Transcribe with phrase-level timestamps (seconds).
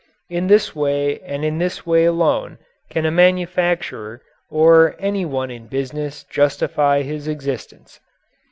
[0.31, 2.57] In this way and in this way alone
[2.89, 7.99] can a manufacturer or any one in business justify his existence.